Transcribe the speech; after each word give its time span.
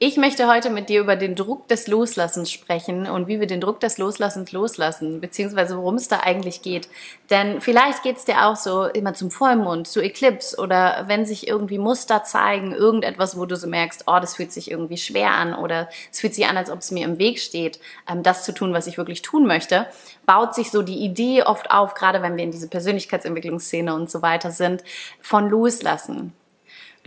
Ich 0.00 0.16
möchte 0.16 0.46
heute 0.46 0.70
mit 0.70 0.90
dir 0.90 1.00
über 1.00 1.16
den 1.16 1.34
Druck 1.34 1.66
des 1.66 1.88
Loslassens 1.88 2.52
sprechen 2.52 3.06
und 3.06 3.26
wie 3.26 3.40
wir 3.40 3.48
den 3.48 3.60
Druck 3.60 3.80
des 3.80 3.98
Loslassens 3.98 4.52
loslassen, 4.52 5.20
beziehungsweise 5.20 5.76
worum 5.76 5.96
es 5.96 6.06
da 6.06 6.20
eigentlich 6.20 6.62
geht. 6.62 6.88
Denn 7.30 7.60
vielleicht 7.60 8.04
geht 8.04 8.16
es 8.16 8.24
dir 8.24 8.46
auch 8.46 8.54
so 8.54 8.84
immer 8.84 9.14
zum 9.14 9.32
Vollmond, 9.32 9.88
zu 9.88 10.00
Eclipse 10.00 10.56
oder 10.56 11.06
wenn 11.08 11.26
sich 11.26 11.48
irgendwie 11.48 11.78
Muster 11.78 12.22
zeigen, 12.22 12.70
irgendetwas, 12.70 13.36
wo 13.36 13.44
du 13.44 13.56
so 13.56 13.66
merkst, 13.66 14.04
oh, 14.06 14.20
das 14.20 14.36
fühlt 14.36 14.52
sich 14.52 14.70
irgendwie 14.70 14.98
schwer 14.98 15.32
an 15.32 15.52
oder 15.52 15.88
es 16.12 16.20
fühlt 16.20 16.36
sich 16.36 16.46
an, 16.46 16.56
als 16.56 16.70
ob 16.70 16.78
es 16.78 16.92
mir 16.92 17.04
im 17.04 17.18
Weg 17.18 17.40
steht, 17.40 17.80
ähm, 18.08 18.22
das 18.22 18.44
zu 18.44 18.54
tun, 18.54 18.72
was 18.72 18.86
ich 18.86 18.98
wirklich 18.98 19.22
tun 19.22 19.48
möchte, 19.48 19.88
baut 20.26 20.54
sich 20.54 20.70
so 20.70 20.82
die 20.82 20.98
Idee 20.98 21.42
oft 21.42 21.72
auf, 21.72 21.94
gerade 21.94 22.22
wenn 22.22 22.36
wir 22.36 22.44
in 22.44 22.52
diese 22.52 22.68
Persönlichkeitsentwicklungsszene 22.68 23.92
und 23.92 24.08
so 24.08 24.22
weiter 24.22 24.52
sind, 24.52 24.84
von 25.20 25.50
Loslassen. 25.50 26.37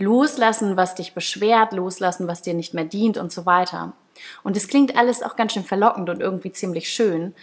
Loslassen, 0.02 0.76
was 0.76 0.94
dich 0.94 1.14
beschwert, 1.14 1.72
loslassen, 1.72 2.28
was 2.28 2.42
dir 2.42 2.54
nicht 2.54 2.74
mehr 2.74 2.84
dient 2.84 3.16
und 3.18 3.32
so 3.32 3.46
weiter. 3.46 3.92
Und 4.42 4.56
es 4.56 4.68
klingt 4.68 4.96
alles 4.96 5.22
auch 5.22 5.36
ganz 5.36 5.52
schön 5.52 5.64
verlockend 5.64 6.10
und 6.10 6.20
irgendwie 6.20 6.52
ziemlich 6.52 6.88
schön 6.88 7.34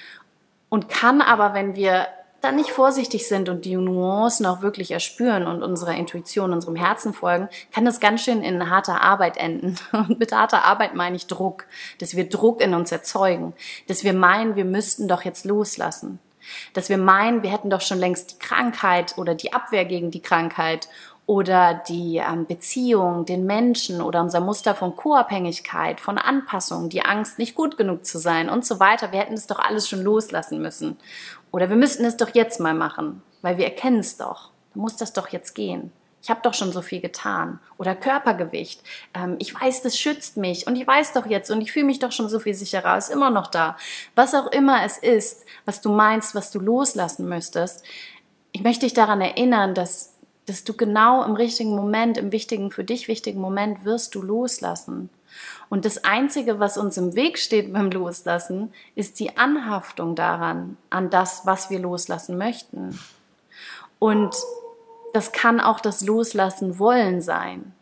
und 0.69 0.87
kann 0.87 1.21
aber, 1.21 1.53
wenn 1.53 1.75
wir 1.75 2.07
dann 2.41 2.55
nicht 2.55 2.71
vorsichtig 2.71 3.27
sind 3.27 3.49
und 3.49 3.65
die 3.65 3.75
Nuancen 3.75 4.45
auch 4.45 4.61
wirklich 4.61 4.91
erspüren 4.91 5.45
und 5.45 5.61
unserer 5.61 5.95
Intuition, 5.95 6.53
unserem 6.53 6.75
Herzen 6.75 7.13
folgen, 7.13 7.49
kann 7.73 7.83
das 7.83 7.99
ganz 7.99 8.23
schön 8.23 8.43
in 8.43 8.69
harter 8.69 9.01
Arbeit 9.01 9.35
enden. 9.35 9.75
Und 9.91 10.19
mit 10.19 10.31
harter 10.31 10.63
Arbeit 10.63 10.95
meine 10.95 11.17
ich 11.17 11.27
Druck, 11.27 11.65
dass 11.99 12.15
wir 12.15 12.29
Druck 12.29 12.61
in 12.61 12.73
uns 12.73 12.93
erzeugen, 12.93 13.53
dass 13.87 14.05
wir 14.05 14.13
meinen, 14.13 14.55
wir 14.55 14.63
müssten 14.63 15.09
doch 15.09 15.23
jetzt 15.23 15.43
loslassen, 15.43 16.19
dass 16.73 16.87
wir 16.87 16.97
meinen, 16.97 17.43
wir 17.43 17.51
hätten 17.51 17.69
doch 17.69 17.81
schon 17.81 17.99
längst 17.99 18.31
die 18.31 18.39
Krankheit 18.39 19.17
oder 19.17 19.35
die 19.35 19.51
Abwehr 19.51 19.83
gegen 19.83 20.09
die 20.09 20.21
Krankheit 20.21 20.87
oder 21.29 21.75
die 21.87 22.17
ähm, 22.17 22.47
Beziehung, 22.47 23.23
den 23.23 23.45
Menschen 23.45 24.01
oder 24.01 24.19
unser 24.19 24.39
Muster 24.39 24.73
von 24.73 24.95
Co-Abhängigkeit, 24.95 25.99
von 25.99 26.17
Anpassung, 26.17 26.89
die 26.89 27.05
Angst, 27.05 27.37
nicht 27.37 27.53
gut 27.53 27.77
genug 27.77 28.03
zu 28.03 28.17
sein 28.17 28.49
und 28.49 28.65
so 28.65 28.79
weiter. 28.79 29.11
Wir 29.11 29.19
hätten 29.19 29.35
das 29.35 29.45
doch 29.45 29.59
alles 29.59 29.87
schon 29.87 30.01
loslassen 30.01 30.59
müssen. 30.59 30.97
Oder 31.51 31.69
wir 31.69 31.75
müssten 31.75 32.03
es 32.03 32.17
doch 32.17 32.33
jetzt 32.33 32.59
mal 32.59 32.73
machen, 32.73 33.21
weil 33.43 33.59
wir 33.59 33.65
erkennen 33.65 33.99
es 33.99 34.17
doch. 34.17 34.49
Da 34.73 34.79
muss 34.79 34.97
das 34.97 35.13
doch 35.13 35.27
jetzt 35.27 35.53
gehen. 35.53 35.91
Ich 36.23 36.31
habe 36.31 36.39
doch 36.41 36.55
schon 36.55 36.71
so 36.71 36.81
viel 36.81 36.99
getan. 36.99 37.59
Oder 37.77 37.93
Körpergewicht. 37.93 38.81
Ähm, 39.13 39.35
ich 39.37 39.53
weiß, 39.53 39.83
das 39.83 39.99
schützt 39.99 40.35
mich 40.35 40.65
und 40.65 40.77
ich 40.77 40.87
weiß 40.87 41.13
doch 41.13 41.27
jetzt 41.27 41.51
und 41.51 41.61
ich 41.61 41.71
fühle 41.71 41.85
mich 41.85 41.99
doch 41.99 42.11
schon 42.11 42.27
so 42.27 42.39
viel 42.39 42.55
sicherer, 42.55 42.97
ist 42.97 43.11
immer 43.11 43.29
noch 43.29 43.45
da. 43.45 43.77
Was 44.15 44.33
auch 44.33 44.47
immer 44.47 44.83
es 44.83 44.97
ist, 44.97 45.45
was 45.65 45.79
du 45.79 45.91
meinst, 45.91 46.33
was 46.33 46.49
du 46.49 46.59
loslassen 46.59 47.29
müsstest, 47.29 47.85
ich 48.51 48.63
möchte 48.63 48.87
dich 48.87 48.95
daran 48.95 49.21
erinnern, 49.21 49.75
dass 49.75 50.15
dass 50.49 50.63
du 50.63 50.73
genau 50.73 51.23
im 51.23 51.35
richtigen 51.35 51.75
Moment, 51.75 52.17
im 52.17 52.31
wichtigen, 52.31 52.71
für 52.71 52.83
dich 52.83 53.07
wichtigen 53.07 53.39
Moment 53.39 53.85
wirst 53.85 54.15
du 54.15 54.21
loslassen. 54.21 55.09
Und 55.69 55.85
das 55.85 56.03
Einzige, 56.03 56.59
was 56.59 56.77
uns 56.77 56.97
im 56.97 57.15
Weg 57.15 57.37
steht 57.37 57.71
beim 57.71 57.91
Loslassen, 57.91 58.73
ist 58.95 59.19
die 59.19 59.37
Anhaftung 59.37 60.15
daran, 60.15 60.77
an 60.89 61.11
das, 61.11 61.45
was 61.45 61.69
wir 61.69 61.79
loslassen 61.79 62.37
möchten. 62.37 62.99
Und 63.99 64.35
das 65.13 65.31
kann 65.31 65.59
auch 65.59 65.79
das 65.79 66.01
Loslassen 66.01 66.79
wollen 66.79 67.21
sein. 67.21 67.73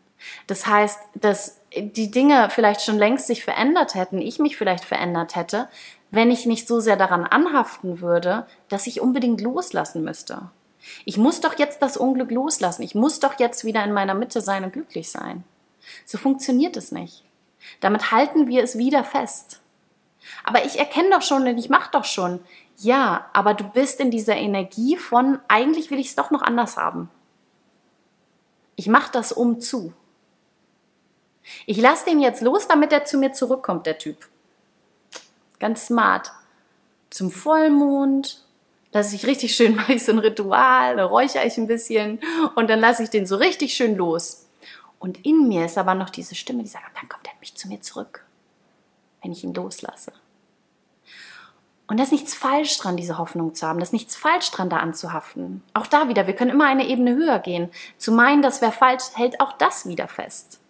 Das 0.46 0.66
heißt, 0.66 0.98
dass 1.14 1.60
die 1.74 2.10
Dinge 2.10 2.48
vielleicht 2.50 2.82
schon 2.82 2.98
längst 2.98 3.26
sich 3.26 3.44
verändert 3.44 3.94
hätten, 3.94 4.20
ich 4.20 4.38
mich 4.38 4.56
vielleicht 4.56 4.84
verändert 4.84 5.36
hätte, 5.36 5.68
wenn 6.10 6.30
ich 6.30 6.46
nicht 6.46 6.66
so 6.66 6.80
sehr 6.80 6.96
daran 6.96 7.24
anhaften 7.24 8.00
würde, 8.00 8.46
dass 8.68 8.86
ich 8.86 9.00
unbedingt 9.00 9.40
loslassen 9.40 10.02
müsste. 10.02 10.50
Ich 11.04 11.16
muss 11.16 11.40
doch 11.40 11.58
jetzt 11.58 11.82
das 11.82 11.96
Unglück 11.96 12.30
loslassen. 12.30 12.82
Ich 12.82 12.94
muss 12.94 13.20
doch 13.20 13.38
jetzt 13.38 13.64
wieder 13.64 13.84
in 13.84 13.92
meiner 13.92 14.14
Mitte 14.14 14.40
sein 14.40 14.64
und 14.64 14.72
glücklich 14.72 15.10
sein. 15.10 15.44
So 16.04 16.18
funktioniert 16.18 16.76
es 16.76 16.92
nicht. 16.92 17.24
Damit 17.80 18.12
halten 18.12 18.48
wir 18.48 18.62
es 18.62 18.78
wieder 18.78 19.04
fest. 19.04 19.60
Aber 20.44 20.64
ich 20.64 20.78
erkenne 20.78 21.10
doch 21.10 21.22
schon 21.22 21.46
und 21.46 21.58
ich 21.58 21.68
mache 21.68 21.90
doch 21.92 22.04
schon. 22.04 22.40
Ja, 22.76 23.28
aber 23.32 23.54
du 23.54 23.64
bist 23.64 24.00
in 24.00 24.10
dieser 24.10 24.36
Energie 24.36 24.96
von, 24.96 25.40
eigentlich 25.48 25.90
will 25.90 25.98
ich 25.98 26.08
es 26.08 26.16
doch 26.16 26.30
noch 26.30 26.42
anders 26.42 26.76
haben. 26.76 27.10
Ich 28.76 28.86
mache 28.86 29.10
das 29.12 29.32
um 29.32 29.60
zu. 29.60 29.92
Ich 31.66 31.78
lasse 31.78 32.04
den 32.04 32.20
jetzt 32.20 32.42
los, 32.42 32.68
damit 32.68 32.92
er 32.92 33.04
zu 33.04 33.18
mir 33.18 33.32
zurückkommt, 33.32 33.86
der 33.86 33.98
Typ. 33.98 34.28
Ganz 35.58 35.86
smart. 35.86 36.30
Zum 37.10 37.30
Vollmond, 37.30 38.44
lasse 38.92 39.16
ich 39.16 39.26
richtig 39.26 39.54
schön, 39.54 39.74
mache 39.76 39.94
ich 39.94 40.04
so 40.04 40.12
ein 40.12 40.18
Ritual, 40.18 40.96
da 40.96 41.04
räuchere 41.04 41.46
ich 41.46 41.56
ein 41.56 41.66
bisschen 41.66 42.20
und 42.54 42.68
dann 42.70 42.80
lasse 42.80 43.02
ich 43.02 43.10
den 43.10 43.26
so 43.26 43.36
richtig 43.36 43.74
schön 43.74 43.96
los. 43.96 44.46
Und 44.98 45.24
in 45.24 45.48
mir 45.48 45.64
ist 45.64 45.78
aber 45.78 45.94
noch 45.94 46.10
diese 46.10 46.34
Stimme, 46.34 46.62
die 46.62 46.68
sagt, 46.68 46.84
dann 47.00 47.08
kommt 47.08 47.26
er 47.26 47.34
mich 47.40 47.54
zu 47.54 47.68
mir 47.68 47.80
zurück, 47.80 48.24
wenn 49.22 49.32
ich 49.32 49.44
ihn 49.44 49.54
loslasse. 49.54 50.12
Und 51.86 51.98
da 51.98 52.04
ist 52.04 52.12
nichts 52.12 52.34
falsch 52.34 52.76
dran, 52.76 52.98
diese 52.98 53.16
Hoffnung 53.16 53.54
zu 53.54 53.66
haben. 53.66 53.78
Da 53.78 53.82
ist 53.82 53.94
nichts 53.94 54.14
falsch 54.14 54.50
dran, 54.50 54.68
da 54.68 54.76
anzuhaften. 54.76 55.62
Auch 55.72 55.86
da 55.86 56.08
wieder, 56.08 56.26
wir 56.26 56.34
können 56.34 56.50
immer 56.50 56.66
eine 56.66 56.86
Ebene 56.86 57.14
höher 57.14 57.38
gehen. 57.38 57.70
Zu 57.96 58.12
meinen, 58.12 58.42
das 58.42 58.60
wäre 58.60 58.72
falsch, 58.72 59.04
hält 59.14 59.40
auch 59.40 59.54
das 59.54 59.88
wieder 59.88 60.06
fest. 60.06 60.60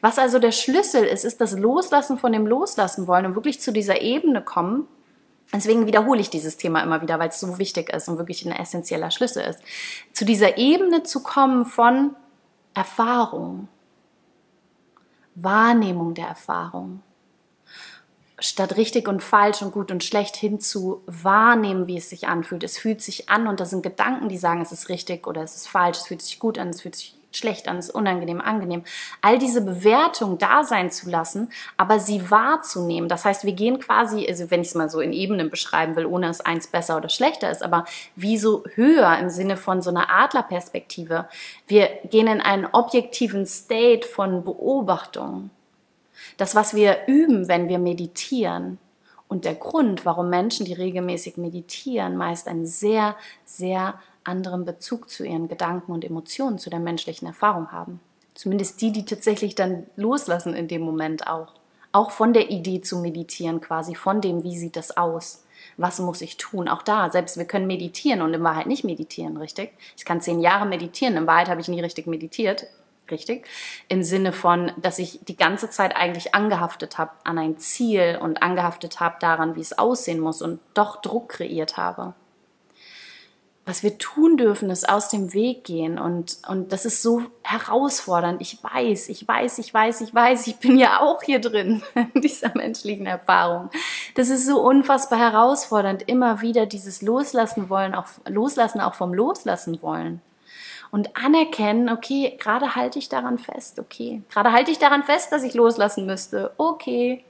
Was 0.00 0.18
also 0.18 0.38
der 0.38 0.52
Schlüssel 0.52 1.04
ist, 1.04 1.24
ist 1.24 1.42
das 1.42 1.52
Loslassen 1.52 2.18
von 2.18 2.32
dem 2.32 2.46
Loslassen 2.46 3.06
wollen 3.06 3.26
und 3.26 3.34
wirklich 3.34 3.60
zu 3.60 3.70
dieser 3.70 4.00
Ebene 4.00 4.40
kommen, 4.40 4.88
Deswegen 5.54 5.86
wiederhole 5.86 6.20
ich 6.20 6.30
dieses 6.30 6.56
Thema 6.56 6.82
immer 6.82 7.00
wieder, 7.00 7.20
weil 7.20 7.28
es 7.28 7.38
so 7.38 7.58
wichtig 7.58 7.92
ist 7.92 8.08
und 8.08 8.18
wirklich 8.18 8.44
ein 8.44 8.50
essentieller 8.50 9.12
Schlüssel 9.12 9.44
ist. 9.44 9.60
Zu 10.12 10.24
dieser 10.24 10.58
Ebene 10.58 11.04
zu 11.04 11.22
kommen 11.22 11.64
von 11.64 12.16
Erfahrung, 12.74 13.68
Wahrnehmung 15.36 16.14
der 16.14 16.26
Erfahrung, 16.26 17.02
statt 18.40 18.76
richtig 18.76 19.06
und 19.06 19.22
falsch 19.22 19.62
und 19.62 19.72
gut 19.72 19.92
und 19.92 20.02
schlecht 20.02 20.34
hin 20.34 20.58
zu 20.58 21.02
wahrnehmen, 21.06 21.86
wie 21.86 21.98
es 21.98 22.10
sich 22.10 22.26
anfühlt. 22.26 22.64
Es 22.64 22.76
fühlt 22.76 23.00
sich 23.00 23.28
an 23.28 23.46
und 23.46 23.60
das 23.60 23.70
sind 23.70 23.84
Gedanken, 23.84 24.28
die 24.28 24.38
sagen, 24.38 24.60
es 24.60 24.72
ist 24.72 24.88
richtig 24.88 25.24
oder 25.28 25.42
es 25.42 25.54
ist 25.54 25.68
falsch, 25.68 25.98
es 25.98 26.06
fühlt 26.08 26.22
sich 26.22 26.40
gut 26.40 26.58
an, 26.58 26.70
es 26.70 26.82
fühlt 26.82 26.96
sich 26.96 27.13
schlecht 27.36 27.68
an, 27.68 27.78
ist 27.78 27.90
unangenehm, 27.90 28.40
angenehm. 28.40 28.84
All 29.20 29.38
diese 29.38 29.60
Bewertung 29.60 30.38
da 30.38 30.64
sein 30.64 30.90
zu 30.90 31.10
lassen, 31.10 31.50
aber 31.76 31.98
sie 31.98 32.30
wahrzunehmen. 32.30 33.08
Das 33.08 33.24
heißt, 33.24 33.44
wir 33.44 33.52
gehen 33.52 33.78
quasi, 33.78 34.26
also 34.26 34.50
wenn 34.50 34.60
ich 34.60 34.68
es 34.68 34.74
mal 34.74 34.90
so 34.90 35.00
in 35.00 35.12
Ebenen 35.12 35.50
beschreiben 35.50 35.96
will, 35.96 36.06
ohne 36.06 36.26
dass 36.26 36.40
eins 36.40 36.66
besser 36.66 36.96
oder 36.96 37.08
schlechter 37.08 37.50
ist, 37.50 37.62
aber 37.62 37.84
wie 38.16 38.38
so 38.38 38.64
höher 38.74 39.18
im 39.18 39.30
Sinne 39.30 39.56
von 39.56 39.82
so 39.82 39.90
einer 39.90 40.10
Adlerperspektive. 40.10 41.28
Wir 41.66 41.88
gehen 42.10 42.26
in 42.26 42.40
einen 42.40 42.66
objektiven 42.66 43.46
State 43.46 44.06
von 44.06 44.44
Beobachtung. 44.44 45.50
Das, 46.36 46.54
was 46.54 46.74
wir 46.74 47.06
üben, 47.06 47.48
wenn 47.48 47.68
wir 47.68 47.78
meditieren, 47.78 48.78
und 49.26 49.44
der 49.44 49.54
Grund, 49.54 50.04
warum 50.04 50.30
Menschen, 50.30 50.66
die 50.66 50.74
regelmäßig 50.74 51.38
meditieren, 51.38 52.16
meist 52.16 52.46
ein 52.46 52.66
sehr, 52.66 53.16
sehr 53.44 53.94
anderen 54.24 54.64
Bezug 54.64 55.08
zu 55.08 55.24
ihren 55.24 55.48
Gedanken 55.48 55.92
und 55.92 56.04
Emotionen, 56.04 56.58
zu 56.58 56.70
der 56.70 56.80
menschlichen 56.80 57.28
Erfahrung 57.28 57.72
haben. 57.72 58.00
Zumindest 58.34 58.80
die, 58.80 58.90
die 58.90 59.04
tatsächlich 59.04 59.54
dann 59.54 59.86
loslassen 59.96 60.54
in 60.54 60.66
dem 60.66 60.82
Moment 60.82 61.26
auch. 61.28 61.52
Auch 61.92 62.10
von 62.10 62.32
der 62.32 62.50
Idee 62.50 62.80
zu 62.80 62.98
meditieren 62.98 63.60
quasi, 63.60 63.94
von 63.94 64.20
dem, 64.20 64.42
wie 64.42 64.58
sieht 64.58 64.74
das 64.74 64.96
aus? 64.96 65.44
Was 65.76 66.00
muss 66.00 66.20
ich 66.20 66.36
tun? 66.36 66.68
Auch 66.68 66.82
da, 66.82 67.10
selbst 67.10 67.36
wir 67.36 67.44
können 67.44 67.68
meditieren 67.68 68.22
und 68.22 68.34
in 68.34 68.42
Wahrheit 68.42 68.66
nicht 68.66 68.84
meditieren, 68.84 69.36
richtig? 69.36 69.72
Ich 69.96 70.04
kann 70.04 70.20
zehn 70.20 70.40
Jahre 70.40 70.66
meditieren, 70.66 71.16
in 71.16 71.26
Wahrheit 71.26 71.48
habe 71.48 71.60
ich 71.60 71.68
nie 71.68 71.80
richtig 71.80 72.08
meditiert, 72.08 72.66
richtig? 73.10 73.46
Im 73.88 74.02
Sinne 74.02 74.32
von, 74.32 74.72
dass 74.76 74.98
ich 74.98 75.20
die 75.22 75.36
ganze 75.36 75.70
Zeit 75.70 75.94
eigentlich 75.94 76.34
angehaftet 76.34 76.98
habe 76.98 77.12
an 77.22 77.38
ein 77.38 77.58
Ziel 77.58 78.18
und 78.20 78.42
angehaftet 78.42 78.98
habe 78.98 79.16
daran, 79.20 79.54
wie 79.54 79.60
es 79.60 79.78
aussehen 79.78 80.18
muss 80.18 80.42
und 80.42 80.58
doch 80.74 81.00
Druck 81.00 81.28
kreiert 81.28 81.76
habe 81.76 82.14
was 83.66 83.82
wir 83.82 83.96
tun 83.96 84.36
dürfen, 84.36 84.68
ist 84.68 84.88
aus 84.88 85.08
dem 85.08 85.32
Weg 85.32 85.64
gehen. 85.64 85.98
Und, 85.98 86.38
und 86.48 86.70
das 86.72 86.84
ist 86.84 87.02
so 87.02 87.22
herausfordernd. 87.42 88.40
Ich 88.42 88.62
weiß, 88.62 89.08
ich 89.08 89.26
weiß, 89.26 89.58
ich 89.58 89.72
weiß, 89.72 90.02
ich 90.02 90.14
weiß, 90.14 90.46
ich 90.48 90.56
bin 90.56 90.78
ja 90.78 91.00
auch 91.00 91.22
hier 91.22 91.40
drin 91.40 91.82
in 91.94 92.20
dieser 92.20 92.52
menschlichen 92.54 93.06
Erfahrung. 93.06 93.70
Das 94.16 94.28
ist 94.28 94.46
so 94.46 94.60
unfassbar 94.60 95.18
herausfordernd, 95.18 96.02
immer 96.06 96.42
wieder 96.42 96.66
dieses 96.66 97.00
Loslassen 97.00 97.70
wollen, 97.70 97.94
auch 97.94 98.06
Loslassen 98.26 98.80
auch 98.80 98.94
vom 98.94 99.14
Loslassen 99.14 99.80
wollen. 99.80 100.20
Und 100.90 101.16
anerkennen, 101.16 101.88
okay, 101.88 102.36
gerade 102.38 102.76
halte 102.76 102.98
ich 102.98 103.08
daran 103.08 103.38
fest, 103.38 103.80
okay. 103.80 104.22
Gerade 104.30 104.52
halte 104.52 104.70
ich 104.70 104.78
daran 104.78 105.02
fest, 105.02 105.32
dass 105.32 105.42
ich 105.42 105.54
loslassen 105.54 106.06
müsste, 106.06 106.52
okay. 106.56 107.24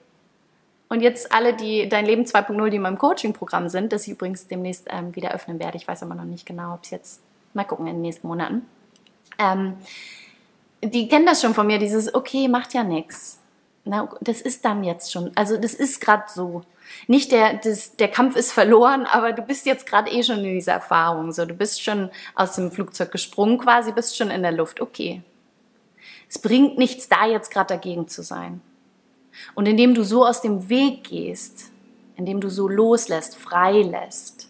Und 0.89 1.01
jetzt 1.01 1.33
alle, 1.33 1.55
die 1.55 1.89
Dein 1.89 2.07
Leben 2.07 2.25
2.0, 2.25 2.69
die 2.69 2.77
in 2.77 2.83
meinem 2.83 2.99
Coaching-Programm 2.99 3.69
sind, 3.69 3.93
das 3.93 4.07
ich 4.07 4.13
übrigens 4.13 4.47
demnächst 4.47 4.87
ähm, 4.91 5.15
wieder 5.17 5.33
öffnen 5.33 5.59
werde. 5.59 5.77
Ich 5.77 5.89
weiß 5.89 6.03
aber 6.03 6.15
noch 6.15 6.25
nicht 6.25 6.47
genau, 6.47 6.75
ob 6.75 6.85
es 6.85 6.91
jetzt, 6.91 7.21
mal 7.55 7.65
gucken 7.65 7.87
in 7.87 7.95
den 7.95 8.03
nächsten 8.03 8.27
Monaten. 8.29 8.67
Ähm, 9.39 9.77
die 10.83 11.09
kennen 11.09 11.27
das 11.27 11.41
schon 11.41 11.55
von 11.55 11.67
mir, 11.67 11.79
dieses, 11.79 12.15
okay, 12.15 12.49
macht 12.49 12.75
ja 12.75 12.85
nichts. 12.85 13.39
das 14.21 14.41
ist 14.41 14.65
dann 14.65 14.85
jetzt 14.85 15.13
schon, 15.13 15.33
also 15.35 15.57
das 15.57 15.75
ist 15.75 16.01
gerade 16.01 16.25
so. 16.29 16.63
Nicht 17.07 17.33
der, 17.33 17.55
das, 17.55 17.97
der 17.97 18.09
Kampf 18.09 18.37
ist 18.37 18.53
verloren, 18.53 19.07
aber 19.07 19.33
du 19.33 19.41
bist 19.41 19.65
jetzt 19.65 19.87
gerade 19.87 20.11
eh 20.11 20.23
schon 20.23 20.45
in 20.45 20.55
dieser 20.55 20.75
Erfahrung. 20.75 21.33
So, 21.33 21.47
du 21.47 21.55
bist 21.55 21.83
schon 21.83 22.11
aus 22.35 22.57
dem 22.57 22.71
Flugzeug 22.71 23.11
gesprungen 23.11 23.59
quasi, 23.59 23.93
bist 23.93 24.17
schon 24.17 24.31
in 24.31 24.43
der 24.43 24.53
Luft. 24.53 24.83
Okay, 24.83 25.23
Es 26.29 26.39
bringt 26.39 26.77
nichts, 26.77 27.09
da 27.09 27.27
jetzt 27.27 27.51
gerade 27.51 27.75
dagegen 27.75 28.07
zu 28.07 28.23
sein. 28.23 28.61
Und 29.55 29.67
indem 29.67 29.95
du 29.95 30.05
so 30.05 30.25
aus 30.25 30.41
dem 30.41 30.69
Weg 30.69 31.05
gehst, 31.05 31.71
indem 32.17 32.41
du 32.41 32.49
so 32.49 32.69
loslässt, 32.69 33.37
freilässt, 33.37 34.49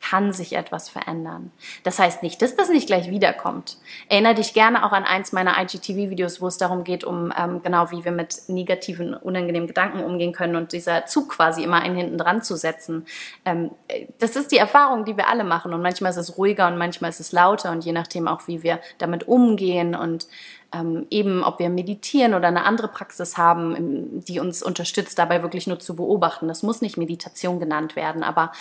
kann 0.00 0.32
sich 0.32 0.54
etwas 0.54 0.88
verändern. 0.88 1.52
Das 1.82 1.98
heißt 1.98 2.22
nicht, 2.22 2.40
dass 2.42 2.56
das 2.56 2.68
nicht 2.68 2.86
gleich 2.86 3.10
wiederkommt. 3.10 3.78
Erinnere 4.08 4.34
dich 4.34 4.54
gerne 4.54 4.84
auch 4.84 4.92
an 4.92 5.04
eins 5.04 5.32
meiner 5.32 5.60
IGTV-Videos, 5.60 6.40
wo 6.40 6.46
es 6.46 6.58
darum 6.58 6.84
geht, 6.84 7.04
um 7.04 7.32
ähm, 7.36 7.62
genau 7.62 7.90
wie 7.90 8.04
wir 8.04 8.12
mit 8.12 8.48
negativen, 8.48 9.14
unangenehmen 9.14 9.66
Gedanken 9.66 10.02
umgehen 10.02 10.32
können 10.32 10.56
und 10.56 10.72
dieser 10.72 11.06
Zug 11.06 11.30
quasi 11.30 11.62
immer 11.62 11.82
einen 11.82 11.96
hinten 11.96 12.18
dran 12.18 12.42
zu 12.42 12.56
setzen. 12.56 13.06
Ähm, 13.44 13.70
das 14.18 14.36
ist 14.36 14.52
die 14.52 14.58
Erfahrung, 14.58 15.04
die 15.04 15.16
wir 15.16 15.28
alle 15.28 15.44
machen 15.44 15.74
und 15.74 15.82
manchmal 15.82 16.10
ist 16.10 16.16
es 16.16 16.38
ruhiger 16.38 16.68
und 16.68 16.78
manchmal 16.78 17.10
ist 17.10 17.20
es 17.20 17.32
lauter 17.32 17.70
und 17.70 17.84
je 17.84 17.92
nachdem 17.92 18.28
auch, 18.28 18.48
wie 18.48 18.62
wir 18.62 18.80
damit 18.98 19.28
umgehen 19.28 19.94
und 19.94 20.26
ähm, 20.72 21.06
eben, 21.10 21.42
ob 21.42 21.58
wir 21.58 21.68
meditieren 21.68 22.34
oder 22.34 22.48
eine 22.48 22.64
andere 22.64 22.88
Praxis 22.88 23.36
haben, 23.36 24.22
die 24.24 24.38
uns 24.38 24.62
unterstützt, 24.62 25.18
dabei 25.18 25.42
wirklich 25.42 25.66
nur 25.66 25.80
zu 25.80 25.96
beobachten. 25.96 26.48
Das 26.48 26.62
muss 26.62 26.80
nicht 26.80 26.96
Meditation 26.96 27.58
genannt 27.58 27.96
werden, 27.96 28.22
aber 28.22 28.52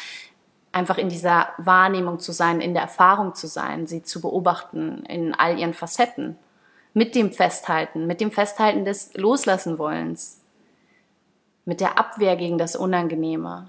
einfach 0.72 0.98
in 0.98 1.10
dieser 1.10 1.50
Wahrnehmung 1.58 2.20
zu 2.20 2.32
sein, 2.32 2.62
in 2.62 2.74
der 2.74 2.84
Erfahrung 2.84 3.36
zu 3.36 3.48
sein, 3.48 3.88
sie 3.88 4.04
zu 4.04 4.22
beobachten 4.22 5.04
in 5.08 5.34
all 5.34 5.58
ihren 5.58 5.74
Facetten, 5.74 6.38
mit 6.94 7.16
dem 7.16 7.32
Festhalten, 7.32 8.08
mit 8.08 8.22
dem 8.22 8.32
Festhalten 8.32 8.86
des 8.86 9.14
Loslassenwollens, 9.16 10.42
mit 11.66 11.82
der 11.82 11.98
Abwehr 11.98 12.36
gegen 12.36 12.58
das 12.58 12.76
Unangenehme. 12.76 13.68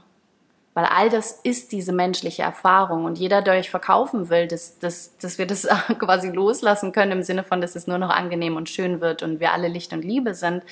Weil 0.72 0.84
all 0.84 1.10
das 1.10 1.32
ist 1.32 1.72
diese 1.72 1.92
menschliche 1.92 2.42
Erfahrung 2.42 3.04
und 3.04 3.18
jeder, 3.18 3.42
der 3.42 3.54
euch 3.54 3.70
verkaufen 3.70 4.30
will, 4.30 4.46
dass, 4.46 4.78
dass, 4.78 5.16
dass 5.18 5.36
wir 5.36 5.46
das 5.46 5.66
quasi 5.98 6.30
loslassen 6.30 6.92
können 6.92 7.12
im 7.12 7.22
Sinne 7.22 7.44
von, 7.44 7.60
dass 7.60 7.74
es 7.74 7.86
nur 7.86 7.98
noch 7.98 8.10
angenehm 8.10 8.56
und 8.56 8.68
schön 8.68 9.00
wird 9.00 9.22
und 9.22 9.40
wir 9.40 9.52
alle 9.52 9.68
Licht 9.68 9.92
und 9.92 10.04
Liebe 10.04 10.34
sind, 10.34 10.62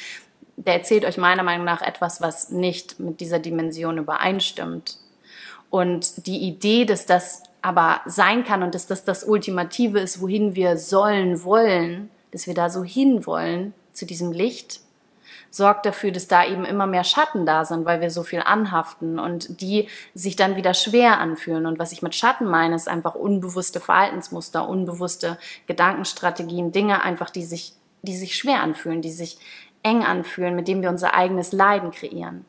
der 0.56 0.74
erzählt 0.74 1.04
euch 1.04 1.18
meiner 1.18 1.42
Meinung 1.42 1.64
nach 1.64 1.82
etwas, 1.82 2.20
was 2.20 2.50
nicht 2.50 3.00
mit 3.00 3.20
dieser 3.20 3.38
Dimension 3.38 3.98
übereinstimmt. 3.98 4.98
Und 5.70 6.26
die 6.26 6.38
Idee, 6.38 6.84
dass 6.84 7.06
das 7.06 7.42
aber 7.60 8.00
sein 8.06 8.44
kann 8.44 8.62
und 8.62 8.74
dass 8.74 8.86
das 8.86 9.04
das 9.04 9.24
Ultimative 9.24 10.00
ist, 10.00 10.20
wohin 10.20 10.54
wir 10.54 10.76
sollen, 10.76 11.42
wollen, 11.44 12.10
dass 12.30 12.46
wir 12.46 12.54
da 12.54 12.70
so 12.70 12.84
hinwollen 12.84 13.74
zu 13.92 14.06
diesem 14.06 14.32
Licht, 14.32 14.80
sorgt 15.50 15.86
dafür, 15.86 16.12
dass 16.12 16.28
da 16.28 16.44
eben 16.44 16.64
immer 16.64 16.86
mehr 16.86 17.04
Schatten 17.04 17.46
da 17.46 17.64
sind, 17.64 17.84
weil 17.84 18.00
wir 18.00 18.10
so 18.10 18.22
viel 18.22 18.40
anhaften 18.40 19.18
und 19.18 19.60
die 19.60 19.88
sich 20.14 20.36
dann 20.36 20.56
wieder 20.56 20.74
schwer 20.74 21.18
anfühlen. 21.18 21.66
Und 21.66 21.78
was 21.78 21.92
ich 21.92 22.02
mit 22.02 22.14
Schatten 22.14 22.46
meine, 22.46 22.74
ist 22.74 22.88
einfach 22.88 23.14
unbewusste 23.14 23.80
Verhaltensmuster, 23.80 24.68
unbewusste 24.68 25.38
Gedankenstrategien, 25.66 26.72
Dinge 26.72 27.02
einfach, 27.02 27.30
die 27.30 27.44
sich, 27.44 27.72
die 28.02 28.16
sich 28.16 28.36
schwer 28.36 28.62
anfühlen, 28.62 29.02
die 29.02 29.10
sich 29.10 29.38
eng 29.82 30.04
anfühlen, 30.04 30.54
mit 30.54 30.68
denen 30.68 30.82
wir 30.82 30.90
unser 30.90 31.14
eigenes 31.14 31.52
Leiden 31.52 31.90
kreieren. 31.90 32.44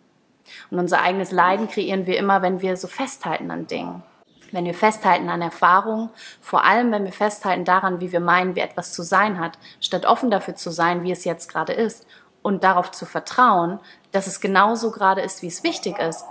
Und 0.72 0.80
unser 0.80 1.01
eigenes 1.01 1.31
Leiden 1.31 1.68
kreieren 1.68 2.06
wir 2.06 2.18
immer, 2.18 2.42
wenn 2.42 2.62
wir 2.62 2.78
so 2.78 2.88
festhalten 2.88 3.51
an 3.51 3.68
Dingen. 3.68 4.04
Wenn 4.51 4.66
wir 4.66 4.74
festhalten 4.74 5.30
an 5.30 5.42
Erfahrungen, 5.42 6.10
vor 6.42 6.63
allem 6.63 6.92
wenn 6.92 7.06
wir 7.06 7.12
festhalten 7.12 7.66
daran, 7.66 8.00
wie 8.00 8.12
wir 8.12 8.19
meinen, 8.19 8.56
wie 8.56 8.62
etwas 8.62 8.94
zu 8.94 9.04
sein 9.04 9.40
hat, 9.40 9.60
statt 9.80 10.06
offen 10.06 10.31
dafür 10.31 10.56
zu 10.56 10.72
sein, 10.72 11.04
wie 11.04 11.12
es 11.12 11.24
jetzt 11.24 11.51
gerade 11.51 11.74
ist 11.74 12.07
und 12.42 12.63
darauf 12.63 12.92
zu 12.92 13.06
vertrauen, 13.06 13.80
dass 14.12 14.25
es 14.25 14.42
genauso 14.42 14.92
gerade 14.92 15.22
ist, 15.22 15.44
wie 15.44 15.48
es 15.48 15.63
wichtig 15.63 16.00
ist 16.00 16.25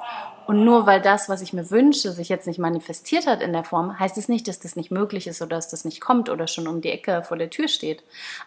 und 0.48 0.64
nur 0.64 0.86
weil 0.86 1.02
das, 1.02 1.28
was 1.28 1.42
ich 1.42 1.52
mir 1.52 1.70
wünsche, 1.70 2.10
sich 2.10 2.30
jetzt 2.30 2.46
nicht 2.46 2.58
manifestiert 2.58 3.26
hat 3.26 3.42
in 3.42 3.52
der 3.52 3.64
Form, 3.64 3.98
heißt 3.98 4.16
es 4.16 4.30
nicht, 4.30 4.48
dass 4.48 4.58
das 4.58 4.76
nicht 4.76 4.90
möglich 4.90 5.26
ist 5.26 5.42
oder 5.42 5.56
dass 5.56 5.68
das 5.68 5.84
nicht 5.84 6.00
kommt 6.00 6.30
oder 6.30 6.46
schon 6.46 6.66
um 6.66 6.80
die 6.80 6.88
Ecke 6.88 7.22
vor 7.22 7.36
der 7.36 7.50
Tür 7.50 7.68
steht. 7.68 8.02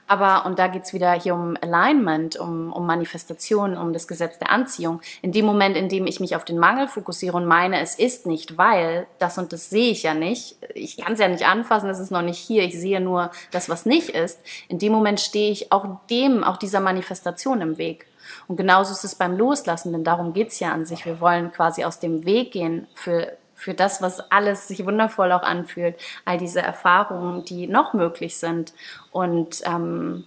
Aber, 0.07 0.47
und 0.47 0.57
da 0.57 0.65
geht's 0.65 0.93
wieder 0.93 1.13
hier 1.13 1.35
um 1.35 1.55
Alignment, 1.61 2.37
um, 2.37 2.73
um 2.73 2.87
Manifestation, 2.87 3.77
um 3.77 3.93
das 3.93 4.07
Gesetz 4.07 4.39
der 4.39 4.49
Anziehung. 4.49 4.99
In 5.21 5.31
dem 5.31 5.45
Moment, 5.45 5.77
in 5.77 5.89
dem 5.89 6.07
ich 6.07 6.19
mich 6.19 6.35
auf 6.35 6.43
den 6.43 6.57
Mangel 6.57 6.87
fokussiere 6.87 7.37
und 7.37 7.45
meine, 7.45 7.79
es 7.81 7.93
ist 7.93 8.25
nicht, 8.25 8.57
weil 8.57 9.05
das 9.19 9.37
und 9.37 9.53
das 9.53 9.69
sehe 9.69 9.91
ich 9.91 10.01
ja 10.01 10.15
nicht, 10.15 10.55
ich 10.73 10.97
kann 10.97 11.13
es 11.13 11.19
ja 11.19 11.27
nicht 11.27 11.45
anfassen, 11.45 11.87
es 11.87 11.99
ist 11.99 12.09
noch 12.09 12.23
nicht 12.23 12.39
hier, 12.39 12.63
ich 12.63 12.79
sehe 12.79 12.99
nur 12.99 13.29
das, 13.51 13.69
was 13.69 13.85
nicht 13.85 14.09
ist, 14.09 14.39
in 14.69 14.79
dem 14.79 14.91
Moment 14.91 15.19
stehe 15.19 15.51
ich 15.51 15.71
auch 15.71 15.85
dem, 16.09 16.43
auch 16.43 16.57
dieser 16.57 16.79
Manifestation 16.79 17.61
im 17.61 17.77
Weg. 17.77 18.07
Und 18.47 18.57
genauso 18.57 18.91
ist 18.91 19.03
es 19.03 19.15
beim 19.15 19.37
Loslassen, 19.37 19.91
denn 19.91 20.03
darum 20.03 20.33
geht's 20.33 20.59
ja 20.59 20.71
an 20.71 20.85
sich. 20.85 21.05
Wir 21.05 21.19
wollen 21.19 21.51
quasi 21.51 21.83
aus 21.83 21.99
dem 21.99 22.25
Weg 22.25 22.51
gehen 22.51 22.87
für, 22.93 23.37
für 23.55 23.73
das, 23.73 24.01
was 24.01 24.31
alles 24.31 24.67
sich 24.67 24.85
wundervoll 24.85 25.31
auch 25.31 25.43
anfühlt, 25.43 25.95
all 26.25 26.37
diese 26.37 26.61
Erfahrungen, 26.61 27.45
die 27.45 27.67
noch 27.67 27.93
möglich 27.93 28.37
sind. 28.37 28.73
Und 29.11 29.61
ähm, 29.65 30.25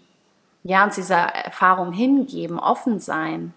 ja, 0.62 0.84
uns 0.84 0.94
dieser 0.94 1.18
Erfahrung 1.18 1.92
hingeben, 1.92 2.58
offen 2.58 2.98
sein, 2.98 3.52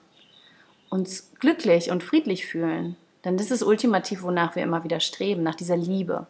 uns 0.90 1.32
glücklich 1.40 1.90
und 1.92 2.04
friedlich 2.04 2.46
fühlen. 2.46 2.96
Denn 3.24 3.38
das 3.38 3.52
ist 3.52 3.64
ultimativ, 3.64 4.24
wonach 4.24 4.56
wir 4.56 4.64
immer 4.64 4.84
wieder 4.84 5.00
streben, 5.00 5.44
nach 5.44 5.56
dieser 5.56 5.78
Liebe. 5.78 6.28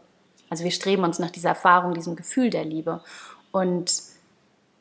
Also 0.50 0.64
wir 0.64 0.72
streben 0.72 1.04
uns 1.04 1.20
nach 1.20 1.32
dieser 1.32 1.50
Erfahrung, 1.50 1.94
diesem 1.94 2.16
Gefühl 2.16 2.50
der 2.50 2.66
Liebe. 2.66 3.02
Und 3.52 3.92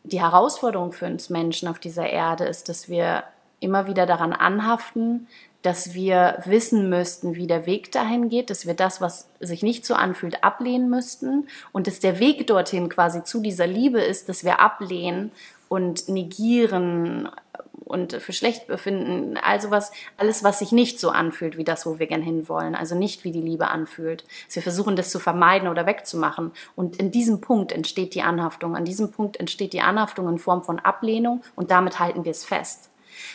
die 0.06 0.20
Herausforderung 0.20 0.92
für 0.92 1.06
uns 1.06 1.30
Menschen 1.30 1.68
auf 1.68 1.78
dieser 1.78 2.08
Erde 2.08 2.44
ist, 2.44 2.68
dass 2.68 2.88
wir 2.88 3.24
immer 3.60 3.86
wieder 3.86 4.06
daran 4.06 4.32
anhaften, 4.32 5.26
dass 5.62 5.94
wir 5.94 6.42
wissen 6.44 6.88
müssten, 6.88 7.34
wie 7.34 7.48
der 7.48 7.66
Weg 7.66 7.90
dahin 7.90 8.28
geht, 8.28 8.50
dass 8.50 8.66
wir 8.66 8.74
das, 8.74 9.00
was 9.00 9.28
sich 9.40 9.62
nicht 9.62 9.84
so 9.84 9.94
anfühlt, 9.94 10.44
ablehnen 10.44 10.88
müssten 10.88 11.48
und 11.72 11.88
dass 11.88 11.98
der 11.98 12.20
Weg 12.20 12.46
dorthin 12.46 12.88
quasi 12.88 13.24
zu 13.24 13.40
dieser 13.40 13.66
Liebe 13.66 14.00
ist, 14.00 14.28
dass 14.28 14.44
wir 14.44 14.60
ablehnen 14.60 15.32
und 15.68 16.08
negieren 16.08 17.28
und 17.86 18.14
für 18.14 18.32
schlecht 18.32 18.66
befinden, 18.66 19.36
also 19.36 19.70
was, 19.70 19.92
alles, 20.16 20.42
was 20.42 20.58
sich 20.58 20.72
nicht 20.72 20.98
so 20.98 21.10
anfühlt 21.10 21.56
wie 21.56 21.64
das, 21.64 21.86
wo 21.86 22.00
wir 22.00 22.08
gern 22.08 22.20
hinwollen, 22.20 22.74
also 22.74 22.96
nicht 22.96 23.22
wie 23.22 23.30
die 23.30 23.40
Liebe 23.40 23.68
anfühlt. 23.68 24.24
Dass 24.46 24.56
wir 24.56 24.62
versuchen, 24.62 24.96
das 24.96 25.10
zu 25.10 25.20
vermeiden 25.20 25.68
oder 25.68 25.86
wegzumachen. 25.86 26.50
Und 26.74 26.96
in 26.96 27.12
diesem 27.12 27.40
Punkt 27.40 27.70
entsteht 27.70 28.14
die 28.14 28.22
Anhaftung. 28.22 28.74
An 28.74 28.84
diesem 28.84 29.12
Punkt 29.12 29.38
entsteht 29.38 29.72
die 29.72 29.82
Anhaftung 29.82 30.28
in 30.28 30.38
Form 30.38 30.64
von 30.64 30.80
Ablehnung 30.80 31.42
und 31.54 31.70
damit 31.70 32.00
halten 32.00 32.24
wir 32.24 32.32
es 32.32 32.44
fest. 32.44 32.90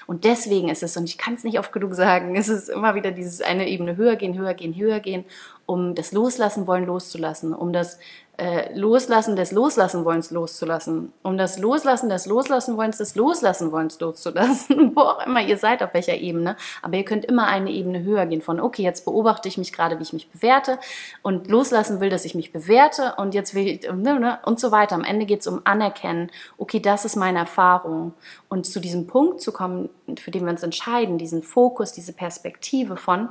Und 0.05 0.25
deswegen 0.25 0.69
ist 0.69 0.83
es, 0.83 0.97
und 0.97 1.05
ich 1.05 1.17
kann 1.17 1.33
es 1.33 1.43
nicht 1.43 1.57
oft 1.57 1.71
genug 1.71 1.95
sagen, 1.95 2.35
es 2.35 2.49
ist 2.49 2.69
immer 2.69 2.95
wieder 2.95 3.11
dieses 3.11 3.41
eine 3.41 3.69
Ebene 3.69 3.95
höher 3.95 4.17
gehen, 4.17 4.37
höher 4.37 4.53
gehen, 4.53 4.75
höher 4.75 4.99
gehen, 4.99 5.25
um 5.65 5.95
das 5.95 6.11
Loslassen 6.11 6.67
wollen 6.67 6.85
loszulassen, 6.85 7.53
um 7.53 7.71
das 7.71 7.97
äh, 8.41 8.73
Loslassen 8.73 9.35
des 9.35 9.51
Loslassen 9.51 10.03
wollens 10.03 10.31
loszulassen, 10.31 11.13
um 11.21 11.37
das 11.37 11.59
Loslassen 11.59 12.09
des 12.09 12.25
Loslassen 12.25 12.75
wollens 12.75 12.97
des 12.97 13.13
Loslassen 13.13 13.71
wollens 13.71 13.99
loszulassen, 13.99 14.91
wo 14.95 15.01
auch 15.01 15.27
immer 15.27 15.41
ihr 15.41 15.57
seid, 15.57 15.83
auf 15.83 15.93
welcher 15.93 16.15
Ebene. 16.15 16.55
Aber 16.81 16.97
ihr 16.97 17.05
könnt 17.05 17.23
immer 17.25 17.45
eine 17.45 17.69
Ebene 17.69 18.03
höher 18.03 18.25
gehen 18.25 18.41
von, 18.41 18.59
okay, 18.59 18.81
jetzt 18.81 19.05
beobachte 19.05 19.47
ich 19.47 19.59
mich 19.59 19.71
gerade, 19.71 19.99
wie 19.99 20.03
ich 20.03 20.13
mich 20.13 20.29
bewerte 20.31 20.79
und 21.21 21.49
loslassen 21.49 21.99
will, 21.99 22.09
dass 22.09 22.25
ich 22.25 22.33
mich 22.33 22.51
bewerte 22.51 23.13
und 23.17 23.35
jetzt 23.35 23.53
will 23.53 23.67
ich, 23.67 23.83
ne, 23.83 24.19
ne, 24.19 24.39
und 24.43 24.59
so 24.59 24.71
weiter. 24.71 24.95
Am 24.95 25.03
Ende 25.03 25.27
geht 25.27 25.41
es 25.41 25.47
um 25.47 25.61
Anerkennen, 25.65 26.31
okay, 26.57 26.79
das 26.79 27.05
ist 27.05 27.17
meine 27.17 27.39
Erfahrung. 27.39 28.13
Und 28.49 28.65
zu 28.65 28.79
diesem 28.79 29.05
Punkt 29.05 29.41
zu 29.41 29.51
kommen, 29.51 29.89
für 30.17 30.31
den 30.31 30.45
wir 30.45 30.51
uns 30.51 30.63
entscheiden, 30.63 31.19
diesen 31.19 31.43
Fokus, 31.43 31.91
diese 31.91 32.13
Perspektive 32.13 32.95
von, 32.97 33.29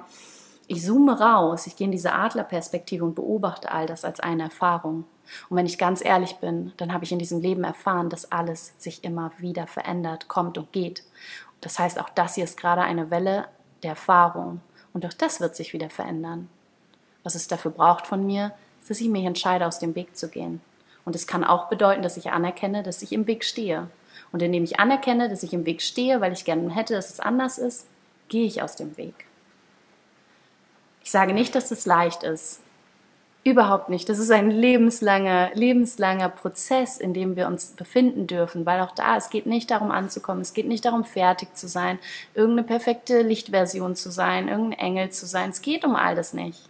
ich 0.71 0.85
zoome 0.85 1.19
raus, 1.19 1.67
ich 1.67 1.75
gehe 1.75 1.87
in 1.87 1.91
diese 1.91 2.13
Adlerperspektive 2.13 3.05
und 3.05 3.17
beobachte 3.17 3.73
all 3.73 3.87
das 3.87 4.05
als 4.05 4.21
eine 4.21 4.45
Erfahrung. 4.45 5.05
Und 5.49 5.57
wenn 5.57 5.67
ich 5.67 5.79
ganz 5.79 6.05
ehrlich 6.05 6.37
bin, 6.37 6.73
dann 6.77 6.93
habe 6.93 7.05
ich 7.05 7.11
in 7.11 7.19
diesem 7.19 7.41
Leben 7.41 7.65
erfahren, 7.65 8.09
dass 8.09 8.31
alles 8.31 8.75
sich 8.79 9.03
immer 9.03 9.33
wieder 9.39 9.67
verändert, 9.67 10.29
kommt 10.29 10.59
und 10.59 10.71
geht. 10.71 11.03
Das 11.61 11.81
heißt, 11.81 11.99
auch 11.99 12.09
das 12.11 12.37
hier 12.37 12.45
ist 12.45 12.57
gerade 12.57 12.83
eine 12.83 13.11
Welle 13.11 13.49
der 13.83 13.91
Erfahrung. 13.91 14.61
Und 14.93 15.05
auch 15.05 15.13
das 15.13 15.41
wird 15.41 15.57
sich 15.57 15.73
wieder 15.73 15.91
verändern. 15.91 16.49
Was 17.25 17.35
es 17.35 17.49
dafür 17.49 17.73
braucht 17.73 18.07
von 18.07 18.25
mir, 18.25 18.53
ist, 18.81 18.91
dass 18.91 19.01
ich 19.01 19.09
mich 19.09 19.25
entscheide, 19.25 19.67
aus 19.67 19.81
dem 19.81 19.97
Weg 19.97 20.17
zu 20.17 20.29
gehen. 20.29 20.61
Und 21.05 21.17
es 21.17 21.27
kann 21.27 21.43
auch 21.43 21.69
bedeuten, 21.69 22.03
dass 22.03 22.17
ich 22.17 22.31
anerkenne, 22.31 22.85
dass 22.85 23.03
ich 23.03 23.13
im 23.13 23.27
Weg 23.27 23.45
stehe. 23.45 23.91
Und 24.31 24.41
indem 24.41 24.63
ich 24.63 24.79
anerkenne, 24.79 25.29
dass 25.29 25.43
ich 25.43 25.53
im 25.53 25.67
Weg 25.67 25.83
stehe, 25.83 26.21
weil 26.21 26.33
ich 26.33 26.45
gerne 26.45 26.73
hätte, 26.73 26.95
dass 26.95 27.11
es 27.11 27.19
anders 27.19 27.59
ist, 27.59 27.89
gehe 28.29 28.47
ich 28.47 28.63
aus 28.63 28.77
dem 28.77 28.97
Weg. 28.97 29.27
Ich 31.03 31.11
sage 31.11 31.33
nicht, 31.33 31.55
dass 31.55 31.71
es 31.71 31.87
leicht 31.87 32.23
ist. 32.23 32.61
Überhaupt 33.43 33.89
nicht. 33.89 34.09
Das 34.11 34.19
ist 34.19 34.31
ein 34.31 34.51
lebenslanger, 34.51 35.51
lebenslanger 35.55 36.29
Prozess, 36.29 36.99
in 36.99 37.15
dem 37.15 37.37
wir 37.37 37.47
uns 37.47 37.71
befinden 37.71 38.27
dürfen, 38.27 38.67
weil 38.67 38.83
auch 38.83 38.95
da, 38.95 39.17
es 39.17 39.31
geht 39.31 39.47
nicht 39.47 39.71
darum 39.71 39.91
anzukommen, 39.91 40.43
es 40.43 40.53
geht 40.53 40.69
nicht 40.69 40.85
darum 40.85 41.05
fertig 41.05 41.57
zu 41.57 41.67
sein, 41.67 41.99
irgendeine 42.35 42.67
perfekte 42.67 43.23
Lichtversion 43.23 43.97
zu 43.97 44.11
sein, 44.11 44.49
irgendein 44.49 44.79
Engel 44.79 45.11
zu 45.11 45.25
sein. 45.25 45.51
Es 45.51 45.63
geht 45.63 45.87
um 45.87 45.97
all 45.97 46.15
das 46.15 46.35
nicht. 46.35 46.69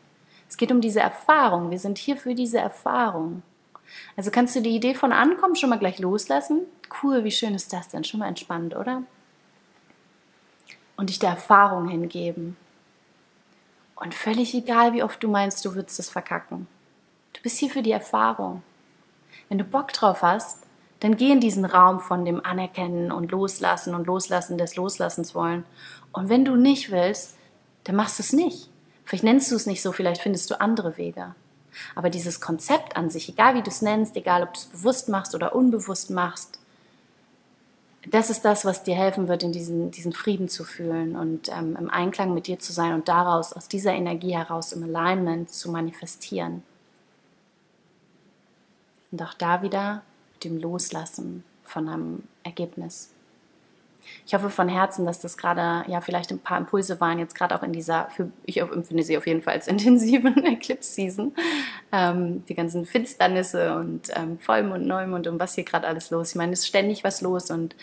Es 0.49 0.57
geht 0.57 0.71
um 0.71 0.81
diese 0.81 1.01
Erfahrung. 1.01 1.73
Wir 1.73 1.81
sind 1.81 1.99
hier 1.99 2.17
für 2.17 2.37
diese 2.37 2.59
Erfahrung. 2.59 3.43
Also 4.17 4.31
kannst 4.31 4.55
du 4.55 4.63
die 4.63 4.77
Idee 4.77 4.95
von 4.95 5.13
Ankommen 5.13 5.57
schon 5.57 5.71
mal 5.71 5.79
gleich 5.79 5.99
loslassen? 5.99 6.63
Cool, 7.03 7.25
wie 7.25 7.33
schön 7.33 7.55
ist 7.55 7.73
das 7.73 7.89
denn? 7.89 8.05
Schon 8.05 8.21
mal 8.21 8.29
entspannt, 8.29 8.77
oder? 8.77 9.03
Und 10.97 11.09
dich 11.09 11.19
der 11.19 11.31
Erfahrung 11.31 11.89
hingeben. 11.89 12.57
Und 14.01 14.15
völlig 14.15 14.55
egal, 14.55 14.93
wie 14.93 15.05
oft 15.05 15.23
du 15.23 15.29
meinst, 15.29 15.65
du 15.65 15.75
würdest 15.77 16.01
es 16.01 16.11
verkacken. 16.11 16.67
Du 17.35 17.43
bist 17.43 17.59
hier 17.59 17.71
für 17.71 17.83
die 17.83 17.93
Erfahrung. 17.93 18.63
Wenn 19.49 19.59
du 19.59 19.65
Bock 19.65 19.93
drauf 19.93 20.23
hast, 20.23 20.67
Dann 21.01 21.17
geh 21.17 21.33
in 21.33 21.41
diesen 21.41 21.65
Raum 21.65 21.99
von 21.99 22.25
dem 22.25 22.45
Anerkennen 22.45 23.11
und 23.11 23.33
Loslassen 23.33 23.95
und 23.95 24.07
Loslassen 24.07 24.59
des 24.59 24.77
Loslassens 24.77 25.35
wollen. 25.35 25.65
Und 26.13 26.29
wenn 26.29 26.45
du 26.45 26.57
nicht 26.57 26.91
willst, 26.91 27.37
dann 27.85 27.97
machst 27.97 28.19
du 28.19 28.23
es 28.23 28.33
nicht. 28.35 28.69
Vielleicht 29.05 29.25
nennst 29.25 29.51
du 29.51 29.57
es 29.57 29.67
nicht 29.67 29.83
so, 29.83 29.93
vielleicht 29.93 30.21
findest 30.21 30.51
du 30.51 30.61
andere 30.61 30.99
Wege. 30.99 31.35
Aber 31.95 32.11
dieses 32.11 32.41
Konzept 32.41 32.97
an 32.97 33.11
sich, 33.11 33.29
egal 33.29 33.55
wie 33.55 33.63
du 33.63 33.71
es 33.71 33.81
nennst, 33.81 34.15
egal 34.17 34.43
ob 34.43 34.53
du 34.53 34.61
es 34.61 34.67
bewusst 34.67 35.09
machst 35.09 35.35
oder 35.35 35.55
unbewusst 35.55 36.11
machst, 36.11 36.59
das 38.09 38.31
ist 38.31 38.45
das, 38.45 38.65
was 38.65 38.83
dir 38.83 38.95
helfen 38.95 39.29
wird, 39.29 39.43
in 39.43 39.53
diesen, 39.53 39.91
diesen 39.91 40.13
Frieden 40.13 40.49
zu 40.49 40.65
fühlen 40.65 41.17
und 41.17 41.51
ähm, 41.51 41.77
im 41.79 41.91
Einklang 41.91 42.33
mit 42.33 42.47
dir 42.47 42.59
zu 42.59 42.73
sein 42.73 42.95
und 42.95 43.09
daraus, 43.09 43.53
aus 43.53 43.69
dieser 43.69 43.93
Energie 43.93 44.35
heraus 44.35 44.73
im 44.73 44.83
Alignment 44.83 45.51
zu 45.51 45.71
manifestieren. 45.71 46.63
Und 49.13 49.23
auch 49.23 49.35
da 49.35 49.63
wieder 49.63 50.03
mit 50.33 50.45
dem 50.45 50.59
Loslassen 50.61 51.45
von 51.63 51.89
einem 51.89 52.23
Ergebnis. 52.43 53.11
Ich 54.27 54.35
hoffe 54.35 54.51
von 54.51 54.69
Herzen, 54.69 55.07
dass 55.07 55.21
das 55.21 55.37
gerade 55.37 55.91
ja 55.91 56.01
vielleicht 56.01 56.31
ein 56.31 56.39
paar 56.39 56.59
Impulse 56.59 57.01
waren, 57.01 57.19
jetzt 57.19 57.35
gerade 57.35 57.55
auch 57.55 57.63
in 57.63 57.73
dieser, 57.73 58.09
für, 58.11 58.31
ich 58.45 58.61
empfinde 58.61 59.03
sie 59.03 59.17
auf 59.17 59.27
jeden 59.27 59.43
Fall 59.43 59.55
als 59.55 59.67
intensiven 59.69 60.45
Eclipse-Season. 60.45 61.35
Ähm, 61.93 62.45
die 62.47 62.55
ganzen 62.55 62.87
Finsternisse 62.87 63.77
und 63.77 64.09
ähm, 64.15 64.39
Vollmond, 64.39 64.87
Neumond 64.87 65.27
und 65.27 65.41
was 65.41 65.55
hier 65.55 65.65
gerade 65.65 65.87
alles 65.87 66.11
los. 66.11 66.31
Ich 66.31 66.37
meine, 66.37 66.53
es 66.53 66.61
ist 66.61 66.69
ständig 66.69 67.05
was 67.05 67.21
los 67.21 67.51
und 67.51 67.75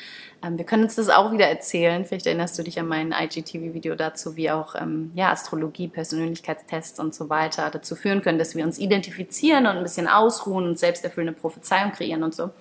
ähm, 0.44 0.58
wir 0.58 0.66
können 0.66 0.84
uns 0.84 0.96
das 0.96 1.10
auch 1.10 1.32
wieder 1.32 1.48
erzählen. 1.48 2.06
Vielleicht 2.06 2.28
erinnerst 2.28 2.58
du 2.58 2.64
dich 2.64 2.80
an 2.80 2.88
mein 2.88 3.12
IGTV-Video 3.12 3.96
dazu, 3.96 4.36
wie 4.36 4.52
auch 4.52 4.76
ähm, 4.76 5.12
ja, 5.16 5.32
Astrologie, 5.32 5.88
Persönlichkeitstests 5.88 7.00
und 7.00 7.16
so 7.16 7.30
weiter 7.30 7.70
dazu 7.72 7.96
führen 7.96 8.22
können, 8.22 8.40
dass 8.40 8.56
wir 8.56 8.64
uns 8.64 8.78
identifizieren 8.78 9.66
und 9.66 9.78
ein 9.78 9.84
bisschen 9.84 10.08
ausruhen 10.08 10.66
und 10.66 10.80
selbsterfüllende 10.80 11.40
Prophezeiung 11.40 11.92
kreieren 11.92 12.24
und 12.24 12.36
so. 12.36 12.52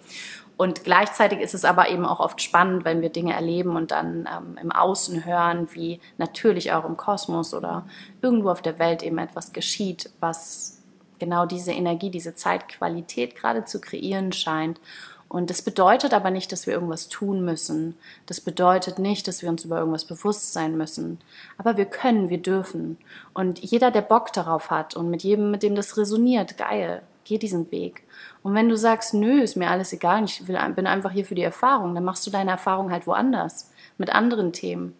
Und 0.57 0.85
gleichzeitig 0.85 1.41
ist 1.41 1.55
es 1.55 1.65
aber 1.67 1.91
eben 1.91 2.07
auch 2.07 2.19
oft 2.19 2.41
spannend, 2.41 2.85
wenn 2.85 3.03
wir 3.03 3.11
Dinge 3.11 3.35
erleben 3.35 3.77
und 3.77 3.91
dann 3.91 4.27
ähm, 4.35 4.59
im 4.61 4.73
Außen 4.73 5.27
hören, 5.27 5.69
wie 5.73 6.01
natürlich 6.17 6.73
auch 6.73 6.87
im 6.87 6.97
Kosmos 6.97 7.53
oder 7.53 7.85
irgendwo 8.23 8.51
auf 8.51 8.63
der 8.63 8.79
Welt 8.79 9.03
eben 9.03 9.19
etwas 9.19 9.53
geschieht, 9.53 10.11
was 10.19 10.83
genau 11.19 11.45
diese 11.45 11.73
Energie, 11.73 12.11
diese 12.11 12.35
Zeitqualität 12.35 13.37
gerade 13.37 13.65
zu 13.67 13.81
kreieren 13.81 14.33
scheint. 14.33 14.81
Und 15.29 15.51
das 15.51 15.61
bedeutet 15.61 16.15
aber 16.15 16.31
nicht, 16.31 16.53
dass 16.53 16.67
wir 16.67 16.75
irgendwas 16.75 17.09
tun 17.09 17.45
müssen. 17.45 17.97
Das 18.27 18.41
bedeutet 18.41 18.99
nicht, 18.99 19.27
dass 19.27 19.43
wir 19.43 19.49
uns 19.49 19.65
über 19.65 19.79
irgendwas 19.79 20.05
bewusst 20.05 20.53
sein 20.53 20.77
müssen. 20.77 21.19
Aber 21.59 21.77
wir 21.77 21.87
können, 21.87 22.31
wir 22.31 22.39
dürfen. 22.39 22.97
Und 23.35 23.59
jeder, 23.59 23.91
der 23.91 24.03
Bock 24.03 24.33
darauf 24.33 24.71
hat 24.71 24.95
und 24.95 25.11
mit 25.11 25.25
jedem, 25.25 25.51
mit 25.51 25.63
dem 25.63 25.75
das 25.75 25.97
resoniert, 25.97 26.57
geil, 26.57 27.03
geh 27.27 27.39
diesen 27.39 27.71
Weg. 27.71 28.05
Und 28.43 28.55
wenn 28.55 28.69
du 28.69 28.77
sagst, 28.77 29.13
nö, 29.13 29.43
ist 29.43 29.57
mir 29.57 29.69
alles 29.69 29.93
egal, 29.93 30.25
ich 30.25 30.47
will, 30.49 30.59
bin 30.75 30.87
einfach 30.87 31.11
hier 31.11 31.27
für 31.27 31.35
die 31.35 31.43
Erfahrung, 31.43 31.95
dann 31.95 32.05
machst 32.05 32.27
du 32.27 32.31
deine 32.31 32.53
Erfahrung 32.53 32.91
halt 32.91 33.07
woanders, 33.07 33.71
mit 33.99 34.11
anderen 34.11 34.53
Themen. 34.53 34.95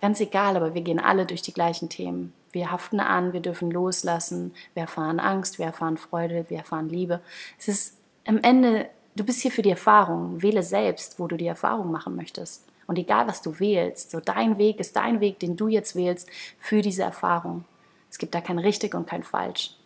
Ganz 0.00 0.20
egal, 0.20 0.56
aber 0.56 0.74
wir 0.74 0.82
gehen 0.82 0.98
alle 0.98 1.26
durch 1.26 1.42
die 1.42 1.54
gleichen 1.54 1.88
Themen. 1.88 2.32
Wir 2.52 2.72
haften 2.72 3.00
an, 3.00 3.32
wir 3.32 3.40
dürfen 3.40 3.70
loslassen, 3.70 4.52
wir 4.74 4.82
erfahren 4.82 5.20
Angst, 5.20 5.58
wir 5.58 5.66
erfahren 5.66 5.96
Freude, 5.96 6.46
wir 6.48 6.58
erfahren 6.58 6.88
Liebe. 6.88 7.20
Es 7.58 7.68
ist 7.68 7.96
am 8.26 8.38
Ende, 8.42 8.88
du 9.14 9.24
bist 9.24 9.40
hier 9.40 9.52
für 9.52 9.62
die 9.62 9.70
Erfahrung. 9.70 10.42
Wähle 10.42 10.62
selbst, 10.62 11.20
wo 11.20 11.28
du 11.28 11.36
die 11.36 11.46
Erfahrung 11.46 11.92
machen 11.92 12.16
möchtest. 12.16 12.64
Und 12.86 12.98
egal, 12.98 13.28
was 13.28 13.40
du 13.40 13.60
wählst, 13.60 14.10
so 14.10 14.18
dein 14.18 14.58
Weg 14.58 14.80
ist 14.80 14.96
dein 14.96 15.20
Weg, 15.20 15.38
den 15.38 15.56
du 15.56 15.68
jetzt 15.68 15.94
wählst 15.94 16.28
für 16.58 16.82
diese 16.82 17.04
Erfahrung. 17.04 17.64
Es 18.10 18.18
gibt 18.18 18.34
da 18.34 18.40
kein 18.40 18.58
richtig 18.58 18.94
und 18.94 19.06
kein 19.06 19.22
falsch. 19.22 19.76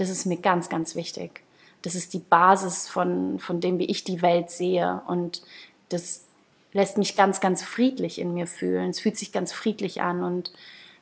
Das 0.00 0.08
ist 0.08 0.24
mir 0.24 0.38
ganz, 0.38 0.70
ganz 0.70 0.94
wichtig. 0.94 1.42
Das 1.82 1.94
ist 1.94 2.14
die 2.14 2.20
Basis 2.20 2.88
von, 2.88 3.38
von 3.38 3.60
dem, 3.60 3.78
wie 3.78 3.84
ich 3.84 4.02
die 4.02 4.22
Welt 4.22 4.50
sehe. 4.50 5.02
Und 5.06 5.42
das 5.90 6.24
lässt 6.72 6.96
mich 6.96 7.16
ganz, 7.16 7.40
ganz 7.40 7.62
friedlich 7.62 8.18
in 8.18 8.32
mir 8.32 8.46
fühlen. 8.46 8.88
Es 8.88 9.00
fühlt 9.00 9.18
sich 9.18 9.30
ganz 9.30 9.52
friedlich 9.52 10.00
an 10.00 10.24
und 10.24 10.52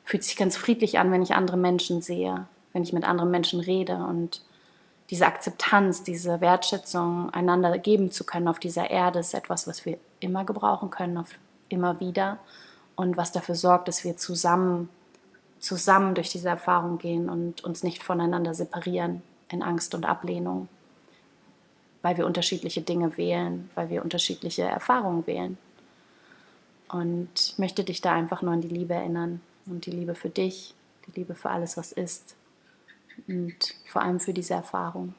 fühlt 0.03 0.25
sich 0.25 0.35
ganz 0.35 0.57
friedlich 0.57 0.99
an, 0.99 1.13
wenn 1.13 1.21
ich 1.21 1.33
andere 1.33 1.55
Menschen 1.55 2.01
sehe, 2.01 2.45
wenn 2.73 2.83
ich 2.83 2.91
mit 2.91 3.05
anderen 3.05 3.31
Menschen 3.31 3.61
rede 3.61 3.95
und 3.95 4.41
diese 5.11 5.27
Akzeptanz, 5.27 6.03
diese 6.03 6.41
Wertschätzung 6.41 7.29
einander 7.29 7.77
geben 7.77 8.11
zu 8.11 8.25
können 8.25 8.49
auf 8.49 8.59
dieser 8.59 8.91
Erde 8.91 9.19
ist 9.19 9.33
etwas, 9.33 9.65
was 9.65 9.85
wir 9.85 9.97
immer 10.19 10.43
gebrauchen 10.43 10.89
können, 10.89 11.23
immer 11.69 12.01
wieder 12.01 12.37
und 12.97 13.15
was 13.15 13.31
dafür 13.31 13.55
sorgt, 13.55 13.87
dass 13.87 14.03
wir 14.03 14.17
zusammen 14.17 14.89
zusammen 15.59 16.15
durch 16.15 16.29
diese 16.29 16.49
Erfahrung 16.49 16.97
gehen 16.97 17.29
und 17.29 17.63
uns 17.63 17.83
nicht 17.83 18.03
voneinander 18.03 18.53
separieren 18.53 19.21
in 19.49 19.61
Angst 19.61 19.93
und 19.95 20.05
Ablehnung, 20.05 20.67
weil 22.01 22.17
wir 22.17 22.25
unterschiedliche 22.25 22.81
Dinge 22.81 23.17
wählen, 23.17 23.69
weil 23.75 23.89
wir 23.89 24.03
unterschiedliche 24.03 24.63
Erfahrungen 24.63 25.27
wählen. 25.27 25.57
Und 26.87 27.29
ich 27.35 27.57
möchte 27.57 27.83
dich 27.83 28.01
da 28.01 28.13
einfach 28.13 28.41
nur 28.41 28.53
an 28.53 28.61
die 28.61 28.67
Liebe 28.67 28.93
erinnern 28.93 29.41
und 29.65 29.85
die 29.85 29.91
Liebe 29.91 30.15
für 30.15 30.29
dich, 30.29 30.73
die 31.07 31.19
Liebe 31.19 31.35
für 31.35 31.49
alles, 31.49 31.77
was 31.77 31.91
ist 31.91 32.35
und 33.27 33.75
vor 33.85 34.01
allem 34.01 34.19
für 34.19 34.33
diese 34.33 34.53
Erfahrung. 34.53 35.13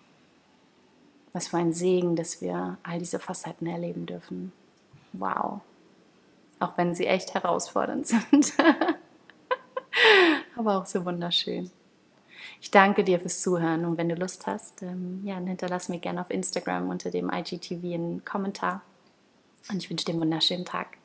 Was 1.33 1.49
für 1.49 1.59
ein 1.59 1.73
Segen, 1.73 2.17
dass 2.17 2.41
wir 2.41 2.79
all 2.83 2.99
diese 2.99 3.21
Facetten 3.21 3.69
erleben 3.69 4.07
dürfen. 4.07 4.53
Wow. 5.13 5.61
Auch 6.59 6.77
wenn 6.77 6.95
sie 6.95 7.07
echt 7.07 7.35
herausfordernd 7.35 8.07
sind. 8.31 8.53
Aber 10.61 10.79
auch 10.79 10.87
so 10.87 11.05
wunderschön. 11.05 11.71
Ich 12.61 12.71
danke 12.71 13.05
dir 13.05 13.21
fürs 13.21 13.41
Zuhören 13.43 13.85
und 13.85 13.97
wenn 13.97 14.09
du 14.09 14.15
Lust 14.15 14.47
hast, 14.47 14.83
ähm, 14.83 15.23
ja, 15.25 15.35
dann 15.35 15.47
hinterlass 15.47 15.89
mir 15.89 15.99
gerne 15.99 16.21
auf 16.21 16.31
Instagram 16.31 16.89
unter 16.89 17.11
dem 17.11 17.31
IGTV 17.31 17.95
einen 17.95 18.25
Kommentar. 18.25 18.83
Und 19.71 19.79
ich 19.79 19.91
wünsche 19.91 20.05
dir 20.05 20.13
einen 20.13 20.23
wunderschönen 20.23 20.65
Tag. 20.65 21.00